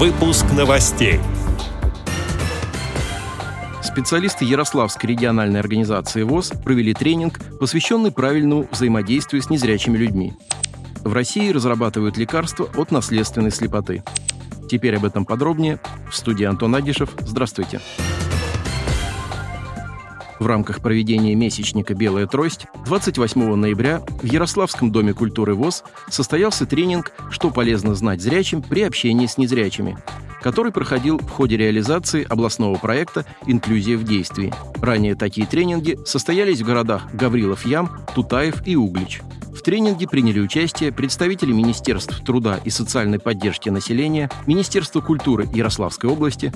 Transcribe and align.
Выпуск 0.00 0.46
новостей. 0.56 1.20
Специалисты 3.82 4.46
Ярославской 4.46 5.10
региональной 5.10 5.60
организации 5.60 6.22
ВОЗ 6.22 6.52
провели 6.64 6.94
тренинг, 6.94 7.38
посвященный 7.58 8.10
правильному 8.10 8.66
взаимодействию 8.70 9.42
с 9.42 9.50
незрячими 9.50 9.98
людьми. 9.98 10.32
В 11.04 11.12
России 11.12 11.50
разрабатывают 11.50 12.16
лекарства 12.16 12.66
от 12.78 12.92
наследственной 12.92 13.50
слепоты. 13.50 14.02
Теперь 14.70 14.96
об 14.96 15.04
этом 15.04 15.26
подробнее. 15.26 15.78
В 16.10 16.16
студии 16.16 16.46
Антон 16.46 16.74
Агишев. 16.74 17.10
Здравствуйте. 17.18 17.82
Здравствуйте. 17.98 18.29
В 20.40 20.46
рамках 20.46 20.80
проведения 20.80 21.34
месячника 21.34 21.94
«Белая 21.94 22.26
трость» 22.26 22.66
28 22.86 23.54
ноября 23.54 24.00
в 24.22 24.24
Ярославском 24.24 24.90
доме 24.90 25.12
культуры 25.12 25.54
ВОЗ 25.54 25.84
состоялся 26.08 26.64
тренинг 26.64 27.12
«Что 27.30 27.50
полезно 27.50 27.94
знать 27.94 28.22
зрячим 28.22 28.62
при 28.62 28.80
общении 28.80 29.26
с 29.26 29.36
незрячими», 29.36 29.98
который 30.40 30.72
проходил 30.72 31.18
в 31.18 31.28
ходе 31.28 31.58
реализации 31.58 32.26
областного 32.26 32.76
проекта 32.76 33.26
«Инклюзия 33.46 33.98
в 33.98 34.04
действии». 34.04 34.50
Ранее 34.80 35.14
такие 35.14 35.46
тренинги 35.46 35.98
состоялись 36.06 36.62
в 36.62 36.66
городах 36.66 37.12
Гаврилов-Ям, 37.12 37.90
Тутаев 38.14 38.66
и 38.66 38.76
Углич. 38.76 39.20
В 39.60 39.62
тренинге 39.62 40.08
приняли 40.08 40.40
участие 40.40 40.90
представители 40.90 41.52
Министерств 41.52 42.24
труда 42.24 42.58
и 42.64 42.70
социальной 42.70 43.18
поддержки 43.18 43.68
населения, 43.68 44.30
Министерства 44.46 45.02
культуры 45.02 45.46
Ярославской 45.52 46.08
области, 46.08 46.50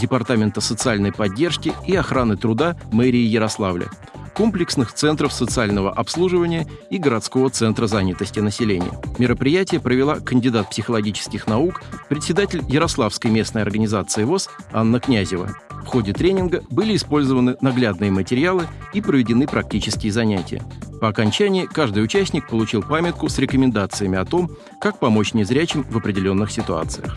Департамента 0.00 0.60
социальной 0.60 1.12
поддержки 1.12 1.72
и 1.84 1.96
охраны 1.96 2.36
труда 2.36 2.76
мэрии 2.92 3.24
Ярославля, 3.26 3.88
комплексных 4.36 4.92
центров 4.92 5.32
социального 5.32 5.92
обслуживания 5.92 6.68
и 6.90 6.98
городского 6.98 7.50
центра 7.50 7.88
занятости 7.88 8.38
населения. 8.38 9.00
Мероприятие 9.18 9.80
провела 9.80 10.20
кандидат 10.20 10.70
психологических 10.70 11.48
наук, 11.48 11.82
председатель 12.08 12.62
Ярославской 12.68 13.32
местной 13.32 13.62
организации 13.62 14.22
ВОЗ 14.22 14.48
Анна 14.70 15.00
Князева. 15.00 15.56
В 15.82 15.86
ходе 15.86 16.12
тренинга 16.12 16.62
были 16.70 16.94
использованы 16.94 17.56
наглядные 17.60 18.12
материалы 18.12 18.68
и 18.92 19.00
проведены 19.00 19.48
практические 19.48 20.12
занятия. 20.12 20.62
По 21.00 21.08
окончании 21.08 21.66
каждый 21.66 22.02
участник 22.02 22.48
получил 22.48 22.82
памятку 22.82 23.28
с 23.28 23.38
рекомендациями 23.38 24.18
о 24.18 24.24
том, 24.24 24.50
как 24.80 24.98
помочь 24.98 25.34
незрячим 25.34 25.82
в 25.82 25.96
определенных 25.96 26.50
ситуациях 26.50 27.16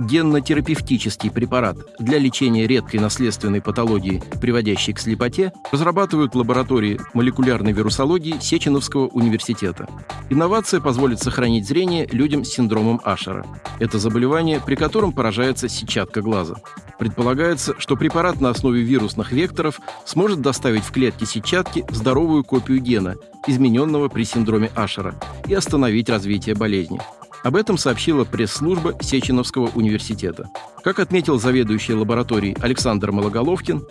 генно-терапевтический 0.00 1.30
препарат 1.30 1.76
для 1.98 2.18
лечения 2.18 2.66
редкой 2.66 3.00
наследственной 3.00 3.60
патологии, 3.60 4.22
приводящей 4.40 4.94
к 4.94 4.98
слепоте, 4.98 5.52
разрабатывают 5.70 6.34
лаборатории 6.34 7.00
молекулярной 7.14 7.72
вирусологии 7.72 8.38
Сеченовского 8.40 9.08
университета. 9.08 9.86
Инновация 10.30 10.80
позволит 10.80 11.20
сохранить 11.20 11.68
зрение 11.68 12.06
людям 12.10 12.44
с 12.44 12.48
синдромом 12.48 13.00
Ашера. 13.04 13.46
Это 13.78 13.98
заболевание, 13.98 14.60
при 14.64 14.74
котором 14.74 15.12
поражается 15.12 15.68
сетчатка 15.68 16.22
глаза. 16.22 16.56
Предполагается, 16.98 17.74
что 17.78 17.96
препарат 17.96 18.40
на 18.40 18.50
основе 18.50 18.82
вирусных 18.82 19.32
векторов 19.32 19.80
сможет 20.04 20.40
доставить 20.40 20.84
в 20.84 20.92
клетки 20.92 21.24
сетчатки 21.24 21.84
здоровую 21.90 22.44
копию 22.44 22.80
гена, 22.80 23.16
измененного 23.46 24.08
при 24.08 24.24
синдроме 24.24 24.70
Ашера, 24.74 25.14
и 25.46 25.54
остановить 25.54 26.10
развитие 26.10 26.54
болезни. 26.54 27.00
Об 27.42 27.56
этом 27.56 27.78
сообщила 27.78 28.24
пресс-служба 28.24 28.94
Сеченовского 29.00 29.70
университета. 29.74 30.50
Как 30.84 30.98
отметил 30.98 31.38
заведующий 31.38 31.94
лабораторией 31.94 32.56
Александр 32.60 33.12
Малоголовкин, 33.12 33.86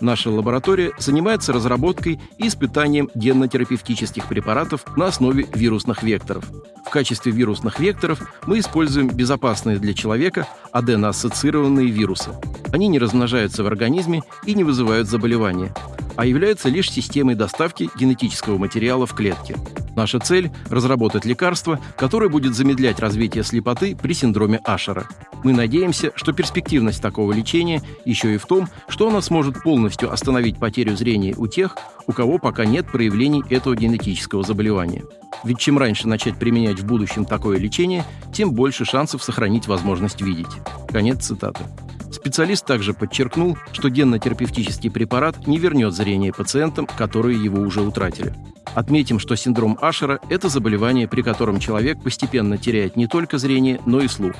наша 0.00 0.30
лаборатория 0.30 0.92
занимается 0.98 1.52
разработкой 1.52 2.20
и 2.38 2.48
испытанием 2.48 3.10
генно-терапевтических 3.14 4.26
препаратов 4.26 4.84
на 4.96 5.06
основе 5.06 5.46
вирусных 5.54 6.02
векторов. 6.02 6.44
В 6.86 6.90
качестве 6.90 7.32
вирусных 7.32 7.78
векторов 7.78 8.20
мы 8.46 8.58
используем 8.58 9.08
безопасные 9.08 9.78
для 9.78 9.92
человека 9.92 10.48
аденоассоциированные 10.72 11.88
вирусы. 11.88 12.30
Они 12.72 12.88
не 12.88 12.98
размножаются 12.98 13.62
в 13.62 13.66
организме 13.66 14.22
и 14.46 14.54
не 14.54 14.64
вызывают 14.64 15.08
заболевания, 15.08 15.74
а 16.16 16.24
являются 16.24 16.68
лишь 16.68 16.90
системой 16.90 17.34
доставки 17.34 17.90
генетического 17.98 18.56
материала 18.56 19.06
в 19.06 19.14
клетки. 19.14 19.56
Наша 19.96 20.18
цель– 20.18 20.50
разработать 20.70 21.24
лекарство, 21.24 21.78
которое 21.96 22.28
будет 22.28 22.54
замедлять 22.54 22.98
развитие 22.98 23.44
слепоты 23.44 23.96
при 23.96 24.12
синдроме 24.12 24.58
Ашера. 24.64 25.08
Мы 25.44 25.52
надеемся, 25.52 26.10
что 26.16 26.32
перспективность 26.32 27.00
такого 27.00 27.32
лечения 27.32 27.82
еще 28.04 28.34
и 28.34 28.38
в 28.38 28.46
том, 28.46 28.68
что 28.88 29.08
оно 29.08 29.20
сможет 29.20 29.62
полностью 29.62 30.12
остановить 30.12 30.58
потерю 30.58 30.96
зрения 30.96 31.34
у 31.36 31.46
тех, 31.46 31.76
у 32.06 32.12
кого 32.12 32.38
пока 32.38 32.64
нет 32.64 32.86
проявлений 32.90 33.44
этого 33.50 33.76
генетического 33.76 34.42
заболевания. 34.42 35.04
Ведь 35.44 35.58
чем 35.58 35.78
раньше 35.78 36.08
начать 36.08 36.38
применять 36.38 36.80
в 36.80 36.86
будущем 36.86 37.24
такое 37.24 37.58
лечение, 37.58 38.04
тем 38.32 38.52
больше 38.52 38.84
шансов 38.84 39.22
сохранить 39.22 39.68
возможность 39.68 40.20
видеть. 40.20 40.46
Конец 40.88 41.26
цитаты. 41.26 41.64
Специалист 42.10 42.64
также 42.64 42.94
подчеркнул, 42.94 43.58
что 43.72 43.90
генно-терапевтический 43.90 44.90
препарат 44.90 45.46
не 45.46 45.58
вернет 45.58 45.92
зрение 45.92 46.32
пациентам, 46.32 46.86
которые 46.86 47.42
его 47.42 47.60
уже 47.60 47.82
утратили. 47.82 48.34
Отметим, 48.74 49.18
что 49.18 49.36
синдром 49.36 49.78
Ашера– 49.80 50.18
это 50.30 50.48
заболевание, 50.48 51.06
при 51.06 51.22
котором 51.22 51.60
человек 51.60 52.02
постепенно 52.02 52.58
теряет 52.58 52.96
не 52.96 53.06
только 53.06 53.38
зрение, 53.38 53.80
но 53.86 54.00
и 54.00 54.08
слух. 54.08 54.34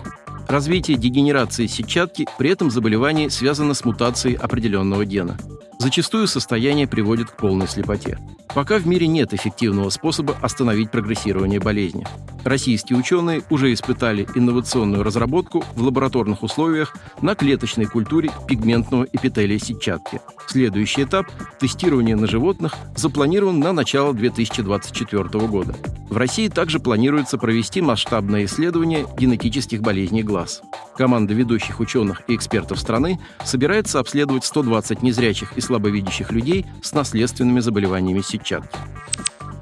Развитие 0.48 0.96
дегенерации 0.98 1.66
сетчатки 1.66 2.26
при 2.36 2.50
этом 2.50 2.70
заболевании 2.70 3.28
связано 3.28 3.74
с 3.74 3.84
мутацией 3.84 4.36
определенного 4.36 5.04
гена. 5.04 5.38
Зачастую 5.84 6.28
состояние 6.28 6.88
приводит 6.88 7.28
к 7.28 7.36
полной 7.36 7.68
слепоте. 7.68 8.18
Пока 8.54 8.78
в 8.78 8.86
мире 8.86 9.06
нет 9.06 9.34
эффективного 9.34 9.90
способа 9.90 10.34
остановить 10.40 10.90
прогрессирование 10.90 11.60
болезни. 11.60 12.06
Российские 12.42 12.98
ученые 12.98 13.42
уже 13.50 13.70
испытали 13.70 14.26
инновационную 14.34 15.02
разработку 15.02 15.62
в 15.74 15.82
лабораторных 15.82 16.42
условиях 16.42 16.96
на 17.20 17.34
клеточной 17.34 17.84
культуре 17.84 18.30
пигментного 18.48 19.06
эпителия 19.12 19.58
сетчатки. 19.58 20.22
Следующий 20.46 21.02
этап– 21.02 21.26
тестирование 21.60 22.16
на 22.16 22.28
животных 22.28 22.74
запланирован 22.96 23.60
на 23.60 23.74
начало 23.74 24.14
2024 24.14 25.46
года. 25.46 25.74
В 26.08 26.16
России 26.16 26.48
также 26.48 26.78
планируется 26.78 27.38
провести 27.38 27.80
масштабное 27.80 28.44
исследование 28.44 29.06
генетических 29.16 29.80
болезней 29.80 30.22
глаз. 30.22 30.62
Команда 30.96 31.34
ведущих 31.34 31.80
ученых 31.80 32.22
и 32.28 32.36
экспертов 32.36 32.78
страны 32.78 33.18
собирается 33.44 33.98
обследовать 33.98 34.44
120 34.44 35.02
незрячих 35.02 35.56
и 35.56 35.60
слабовидящих 35.60 36.30
людей 36.30 36.66
с 36.82 36.92
наследственными 36.92 37.60
заболеваниями 37.60 38.20
сетчатки. 38.20 38.78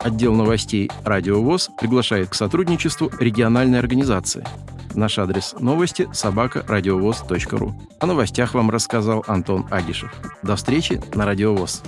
Отдел 0.00 0.34
новостей 0.34 0.90
«Радио 1.04 1.40
ВОЗ» 1.40 1.70
приглашает 1.80 2.28
к 2.28 2.34
сотрудничеству 2.34 3.10
региональной 3.20 3.78
организации. 3.78 4.44
Наш 4.94 5.18
адрес 5.18 5.54
новости– 5.58 6.08
собака 6.12 6.64
радиовоз.ру. 6.66 7.74
О 8.00 8.06
новостях 8.06 8.54
вам 8.54 8.70
рассказал 8.70 9.24
Антон 9.26 9.64
Агишев. 9.70 10.12
До 10.42 10.56
встречи 10.56 11.00
на 11.14 11.24
Радио 11.24 11.54
ВОЗ. 11.54 11.82